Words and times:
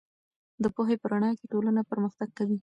د 0.63 0.65
پوهې 0.75 0.95
په 1.01 1.07
رڼا 1.11 1.31
کې 1.37 1.45
ټولنه 1.51 1.81
پرمختګ 1.91 2.29
کوي. 2.37 2.57